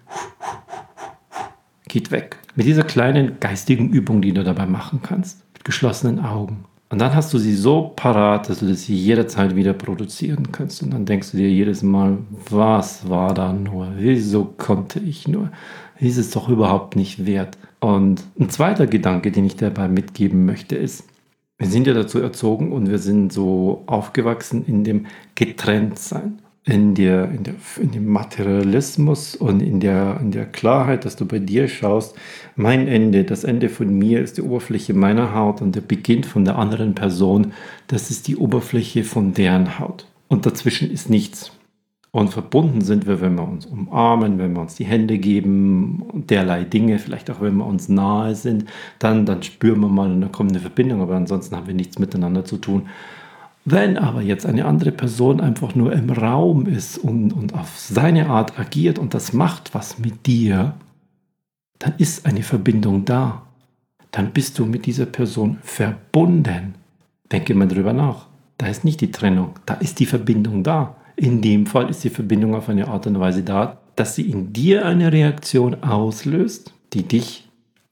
geht 1.87 2.11
weg. 2.11 2.37
Mit 2.55 2.67
dieser 2.67 2.83
kleinen 2.83 3.39
geistigen 3.39 3.89
Übung, 3.89 4.21
die 4.21 4.33
du 4.33 4.43
dabei 4.43 4.67
machen 4.67 4.99
kannst, 5.01 5.43
mit 5.53 5.65
geschlossenen 5.65 6.19
Augen. 6.19 6.65
Und 6.91 6.99
dann 6.99 7.13
hast 7.13 7.31
du 7.33 7.37
sie 7.37 7.55
so 7.55 7.93
parat, 7.95 8.49
dass 8.49 8.59
du 8.59 8.67
das 8.67 8.87
jederzeit 8.87 9.55
wieder 9.55 9.73
produzieren 9.73 10.51
kannst. 10.51 10.81
Und 10.81 10.91
dann 10.91 11.05
denkst 11.05 11.31
du 11.31 11.37
dir 11.37 11.49
jedes 11.49 11.83
Mal, 11.83 12.17
was 12.49 13.07
war 13.07 13.35
da 13.35 13.53
nur? 13.53 13.93
Wieso 13.97 14.45
konnte 14.57 14.99
ich 14.99 15.27
nur? 15.27 15.51
Ist 15.99 16.17
es 16.17 16.31
doch 16.31 16.49
überhaupt 16.49 16.95
nicht 16.95 17.27
wert. 17.27 17.57
Und 17.79 18.23
ein 18.39 18.49
zweiter 18.49 18.87
Gedanke, 18.87 19.31
den 19.31 19.45
ich 19.45 19.55
dabei 19.55 19.87
mitgeben 19.87 20.45
möchte, 20.45 20.75
ist, 20.75 21.03
wir 21.59 21.67
sind 21.67 21.85
ja 21.85 21.93
dazu 21.93 22.19
erzogen 22.19 22.71
und 22.71 22.89
wir 22.89 22.99
sind 22.99 23.31
so 23.31 23.83
aufgewachsen 23.85 24.65
in 24.65 24.83
dem 24.83 25.05
Getrenntsein 25.35 26.39
in, 26.65 26.93
der, 26.93 27.31
in, 27.31 27.43
der, 27.43 27.55
in 27.81 27.91
dem 27.91 28.07
Materialismus 28.07 29.35
und 29.35 29.61
in 29.61 29.79
der, 29.79 30.19
in 30.21 30.31
der 30.31 30.45
Klarheit, 30.45 31.05
dass 31.05 31.15
du 31.15 31.25
bei 31.25 31.39
dir 31.39 31.67
schaust, 31.67 32.15
mein 32.55 32.87
Ende, 32.87 33.23
das 33.23 33.43
Ende 33.43 33.69
von 33.69 33.97
mir 33.97 34.21
ist 34.21 34.37
die 34.37 34.41
Oberfläche 34.41 34.93
meiner 34.93 35.33
Haut 35.33 35.61
und 35.61 35.75
der 35.75 35.81
Beginn 35.81 36.23
von 36.23 36.45
der 36.45 36.57
anderen 36.57 36.95
Person, 36.95 37.53
das 37.87 38.11
ist 38.11 38.27
die 38.27 38.37
Oberfläche 38.37 39.03
von 39.03 39.33
deren 39.33 39.79
Haut. 39.79 40.05
Und 40.27 40.45
dazwischen 40.45 40.91
ist 40.91 41.09
nichts. 41.09 41.51
Und 42.11 42.29
verbunden 42.29 42.81
sind 42.81 43.05
wir, 43.05 43.21
wenn 43.21 43.35
wir 43.35 43.47
uns 43.47 43.67
umarmen, 43.67 44.39
wenn 44.39 44.53
wir 44.53 44.61
uns 44.61 44.75
die 44.75 44.85
Hände 44.85 45.19
geben 45.19 46.03
derlei 46.13 46.63
Dinge, 46.63 46.97
vielleicht 46.97 47.29
auch 47.29 47.39
wenn 47.39 47.55
wir 47.57 47.67
uns 47.67 47.87
nahe 47.87 48.33
sind, 48.33 48.65
dann, 48.97 49.27
dann 49.27 49.43
spüren 49.43 49.79
wir 49.81 49.89
mal 49.89 50.11
und 50.11 50.21
dann 50.21 50.31
kommt 50.31 50.51
eine 50.51 50.59
Verbindung, 50.59 51.01
aber 51.01 51.15
ansonsten 51.15 51.55
haben 51.55 51.67
wir 51.67 51.75
nichts 51.75 51.99
miteinander 51.99 52.45
zu 52.45 52.57
tun. 52.57 52.87
Wenn 53.65 53.97
aber 53.97 54.21
jetzt 54.21 54.45
eine 54.45 54.65
andere 54.65 54.91
Person 54.91 55.41
einfach 55.41 55.75
nur 55.75 55.93
im 55.93 56.09
Raum 56.09 56.65
ist 56.65 56.97
und, 56.97 57.33
und 57.33 57.53
auf 57.53 57.77
seine 57.77 58.29
Art 58.29 58.57
agiert 58.57 58.97
und 58.97 59.13
das 59.13 59.33
macht 59.33 59.73
was 59.75 59.99
mit 59.99 60.25
dir, 60.25 60.73
dann 61.77 61.93
ist 61.97 62.25
eine 62.25 62.43
Verbindung 62.43 63.05
da. 63.05 63.43
Dann 64.11 64.31
bist 64.31 64.57
du 64.57 64.65
mit 64.65 64.85
dieser 64.85 65.05
Person 65.05 65.59
verbunden. 65.61 66.75
Denke 67.31 67.53
mal 67.53 67.67
drüber 67.67 67.93
nach. 67.93 68.27
Da 68.57 68.67
ist 68.67 68.83
nicht 68.83 69.01
die 69.01 69.11
Trennung, 69.11 69.51
da 69.65 69.75
ist 69.75 69.99
die 69.99 70.05
Verbindung 70.05 70.63
da. 70.63 70.95
In 71.15 71.41
dem 71.41 71.65
Fall 71.65 71.89
ist 71.89 72.03
die 72.03 72.09
Verbindung 72.09 72.55
auf 72.55 72.69
eine 72.69 72.87
Art 72.87 73.07
und 73.07 73.19
Weise 73.19 73.43
da, 73.43 73.77
dass 73.95 74.15
sie 74.15 74.29
in 74.29 74.51
dir 74.51 74.85
eine 74.85 75.11
Reaktion 75.11 75.83
auslöst, 75.83 76.73
die 76.93 77.03
dich 77.03 77.47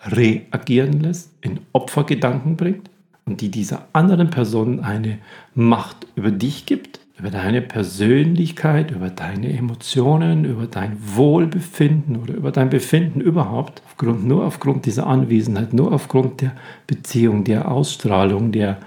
reagieren 0.06 1.02
lässt, 1.02 1.32
in 1.42 1.60
Opfergedanken 1.74 2.56
bringt 2.56 2.90
und 3.28 3.42
die 3.42 3.52
dieser 3.52 3.88
anderen 3.94 4.30
Person 4.30 4.80
eine 4.80 5.20
Macht 5.54 6.08
über 6.16 6.32
dich 6.32 6.66
gibt, 6.66 7.00
über 7.20 7.30
deine 7.32 7.62
Persönlichkeit, 7.62 8.92
über 8.92 9.10
deine 9.10 9.52
Emotionen, 9.52 10.46
über 10.46 10.68
dein 10.68 10.98
Wohlbefinden 11.16 12.18
oder 12.18 12.36
über 12.36 12.52
dein 12.52 12.70
Befinden 12.70 13.22
überhaupt, 13.22 13.82
aufgrund, 13.86 14.26
nur 14.26 14.46
aufgrund 14.46 14.86
dieser 14.86 15.08
Anwesenheit, 15.08 15.74
nur 15.74 15.92
aufgrund 15.92 16.42
der 16.42 16.52
Beziehung, 16.86 17.44
der 17.44 17.72
Ausstrahlung, 17.72 18.52
der, 18.52 18.78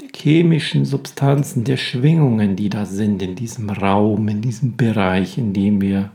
der 0.00 0.08
chemischen 0.14 0.84
Substanzen, 0.84 1.62
der 1.64 1.76
Schwingungen, 1.76 2.56
die 2.56 2.68
da 2.68 2.84
sind 2.84 3.22
in 3.22 3.36
diesem 3.36 3.70
Raum, 3.70 4.28
in 4.28 4.40
diesem 4.42 4.76
Bereich, 4.76 5.38
in 5.38 5.52
dem 5.52 5.80
wir 5.80 6.10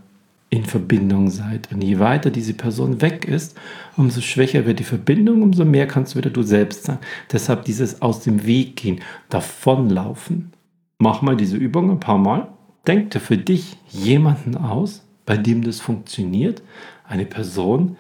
in 0.50 0.66
Verbindung 0.66 1.30
seid. 1.30 1.72
Und 1.72 1.82
je 1.84 2.00
weiter 2.00 2.30
diese 2.30 2.54
Person 2.54 3.02
weg 3.02 3.26
ist, 3.26 3.58
umso 3.98 4.22
schwächer 4.22 4.66
wird 4.66 4.80
die 4.80 4.84
Verbindung, 4.84 5.42
umso 5.42 5.66
mehr 5.66 5.88
kannst 5.88 6.14
du 6.14 6.20
wieder 6.20 6.30
du 6.30 6.42
selbst 6.44 6.86
sein. 6.86 7.00
Deshalb 7.32 7.66
dieses 7.66 8.02
aus 8.02 8.22
dem 8.22 8.46
Weg 8.46 8.78
gehen, 8.78 9.02
davonlaufen. 9.30 10.54
Mach 11.00 11.22
mal 11.22 11.36
diese 11.36 11.58
Übung 11.58 11.92
ein 11.92 12.00
paar 12.00 12.18
Mal. 12.18 12.48
Denk 12.88 13.12
dir 13.12 13.20
für 13.20 13.38
dich 13.38 13.78
jemanden 13.90 14.56
aus, 14.56 15.04
bei 15.26 15.36
dem 15.36 15.64
das 15.64 15.82
funktioniert. 15.82 16.62
Eine 17.04 17.26
Person, 17.26 17.98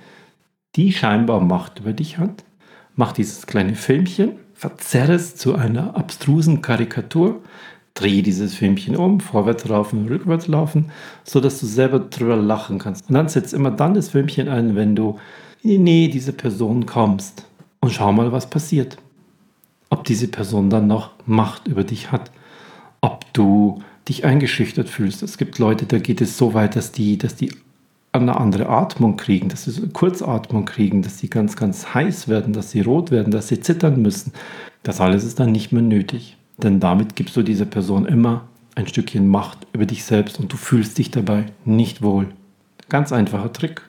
die 0.76 0.94
scheinbar 0.94 1.42
Macht 1.42 1.80
über 1.80 1.92
dich 1.92 2.18
hat. 2.18 2.46
Mach 2.96 3.12
dieses 3.12 3.46
kleine 3.46 3.76
Filmchen, 3.76 4.34
verzerre 4.54 5.14
es 5.14 5.36
zu 5.36 5.56
einer 5.56 5.96
abstrusen 5.96 6.62
Karikatur, 6.62 7.42
dreh 8.00 8.22
dieses 8.22 8.54
Filmchen 8.54 8.96
um, 8.96 9.20
vorwärts 9.20 9.68
laufen, 9.68 10.08
rückwärts 10.08 10.48
laufen, 10.48 10.92
so 11.24 11.40
dass 11.40 11.60
du 11.60 11.66
selber 11.66 12.00
drüber 12.00 12.36
lachen 12.36 12.80
kannst. 12.80 13.10
Und 13.10 13.16
dann 13.16 13.28
setz 13.28 13.54
immer 13.54 13.72
dann 13.72 13.94
das 13.94 14.10
Filmchen 14.10 14.48
ein, 14.48 14.76
wenn 14.76 14.96
du 14.96 15.18
in 15.64 15.70
die 15.70 15.78
Nähe 15.80 16.10
dieser 16.10 16.32
Person 16.32 16.86
kommst 16.86 17.46
und 17.80 17.92
schau 17.92 18.12
mal, 18.12 18.32
was 18.32 18.50
passiert. 18.50 18.98
Ob 19.90 20.04
diese 20.04 20.28
Person 20.28 20.70
dann 20.70 20.88
noch 20.88 21.12
Macht 21.26 21.68
über 21.68 21.84
dich 21.84 22.12
hat, 22.12 22.32
ob 23.02 23.26
du 23.34 23.82
dich 24.08 24.26
eingeschüchtert 24.26 24.90
fühlst. 24.90 25.24
Es 25.24 25.38
gibt 25.38 25.60
Leute, 25.60 25.86
da 25.86 25.98
geht 25.98 26.22
es 26.22 26.38
so 26.38 26.54
weit, 26.54 26.76
dass 26.76 26.92
die, 26.92 27.18
dass 27.18 27.36
die 27.36 27.52
eine 28.14 28.38
andere 28.38 28.70
Atmung 28.70 29.18
kriegen, 29.18 29.50
dass 29.50 29.66
sie 29.66 29.72
so 29.72 29.84
eine 29.84 29.92
Kurzatmung 29.92 30.66
kriegen, 30.66 31.02
dass 31.02 31.20
sie 31.20 31.30
ganz, 31.30 31.56
ganz 31.56 31.94
heiß 31.94 32.28
werden, 32.28 32.54
dass 32.54 32.72
sie 32.72 32.82
rot 32.82 33.12
werden, 33.12 33.32
dass 33.32 33.48
sie 33.48 33.60
zittern 33.60 34.02
müssen. 34.02 34.34
Das 34.84 35.02
alles 35.02 35.24
ist 35.24 35.40
dann 35.40 35.52
nicht 35.52 35.72
mehr 35.72 35.82
nötig. 35.82 36.37
Denn 36.58 36.80
damit 36.80 37.16
gibst 37.16 37.36
du 37.36 37.44
dieser 37.44 37.66
Person 37.66 38.06
immer 38.06 38.48
ein 38.76 38.88
Stückchen 38.88 39.28
Macht 39.28 39.68
über 39.74 39.86
dich 39.86 40.04
selbst 40.04 40.40
und 40.40 40.52
du 40.52 40.58
fühlst 40.58 40.98
dich 40.98 41.12
dabei 41.12 41.46
nicht 41.66 42.02
wohl. 42.02 42.30
Ganz 42.90 43.12
einfacher 43.12 43.52
Trick. 43.54 43.82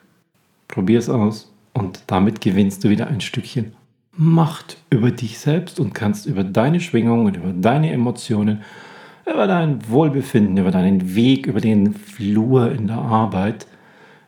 Probier 0.67 0.99
es 0.99 1.09
aus 1.09 1.51
und 1.73 2.03
damit 2.07 2.41
gewinnst 2.41 2.83
du 2.83 2.89
wieder 2.89 3.07
ein 3.07 3.21
Stückchen 3.21 3.73
Macht 4.11 4.77
über 4.89 5.11
dich 5.11 5.39
selbst 5.39 5.79
und 5.79 5.93
kannst 5.93 6.25
über 6.25 6.43
deine 6.43 6.81
Schwingungen, 6.81 7.35
über 7.35 7.53
deine 7.53 7.91
Emotionen, 7.91 8.61
über 9.25 9.47
dein 9.47 9.87
Wohlbefinden, 9.89 10.57
über 10.57 10.71
deinen 10.71 11.15
Weg, 11.15 11.47
über 11.47 11.61
den 11.61 11.93
Flur 11.93 12.71
in 12.71 12.87
der 12.87 12.97
Arbeit, 12.97 13.65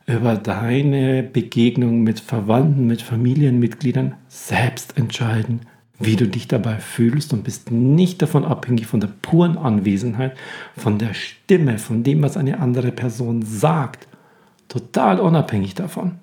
über 0.06 0.36
deine 0.36 1.24
Begegnung 1.24 2.04
mit 2.04 2.20
Verwandten, 2.20 2.88
mit 2.88 3.02
Familienmitgliedern 3.02 4.16
selbst 4.28 4.98
entscheiden, 4.98 5.62
wie 6.02 6.16
du 6.16 6.28
dich 6.28 6.48
dabei 6.48 6.78
fühlst 6.78 7.34
und 7.34 7.44
bist 7.44 7.72
nicht 7.72 8.22
davon 8.22 8.46
abhängig 8.46 8.88
von 8.88 9.00
der 9.00 9.10
puren 9.22 9.58
Anwesenheit, 9.58 10.36
von 10.78 10.98
der 10.98 11.14
Stimme, 11.14 11.78
von 11.78 12.04
dem, 12.04 12.22
was 12.22 12.38
eine 12.38 12.60
andere 12.60 12.92
Person 12.92 13.44
sagt. 13.44 14.08
Total 14.68 15.20
unabhängig 15.20 15.76
davon. 15.76 16.14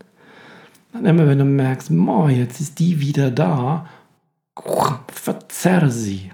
Dann 0.93 1.05
immer, 1.05 1.27
wenn 1.27 1.39
du 1.39 1.45
merkst, 1.45 1.91
oh, 1.91 2.29
jetzt 2.29 2.61
ist 2.61 2.79
die 2.79 3.01
wieder 3.01 3.31
da, 3.31 3.87
verzerr 5.13 5.91
sie. 5.91 6.31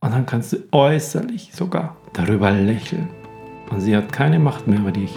Und 0.00 0.12
dann 0.12 0.26
kannst 0.26 0.52
du 0.52 0.56
äußerlich 0.72 1.50
sogar 1.52 1.96
darüber 2.12 2.50
lächeln. 2.50 3.08
Und 3.70 3.80
sie 3.80 3.96
hat 3.96 4.12
keine 4.12 4.38
Macht 4.38 4.66
mehr 4.66 4.78
über 4.78 4.92
dich. 4.92 5.14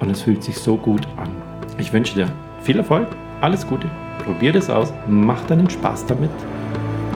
Und 0.00 0.10
es 0.10 0.22
fühlt 0.22 0.42
sich 0.42 0.56
so 0.56 0.76
gut 0.76 1.06
an. 1.16 1.30
Ich 1.78 1.92
wünsche 1.92 2.14
dir 2.14 2.32
viel 2.62 2.78
Erfolg, 2.78 3.08
alles 3.40 3.66
Gute. 3.66 3.88
Probier 4.24 4.54
es 4.54 4.68
aus, 4.68 4.92
mach 5.08 5.44
deinen 5.46 5.70
Spaß 5.70 6.06
damit 6.06 6.30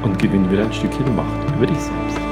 und 0.07 0.19
gewinn 0.21 0.51
wieder 0.51 0.65
ein 0.65 0.73
Stückchen 0.73 1.17
Macht 1.17 1.51
über 1.57 1.67
dich 1.67 1.79
selbst. 1.79 2.26